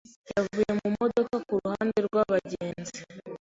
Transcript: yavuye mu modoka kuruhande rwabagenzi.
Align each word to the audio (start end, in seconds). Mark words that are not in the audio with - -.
yavuye 0.33 0.71
mu 0.79 0.87
modoka 0.99 1.35
kuruhande 1.47 1.99
rwabagenzi. 2.07 2.97